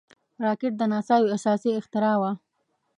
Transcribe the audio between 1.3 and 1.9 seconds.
اساسي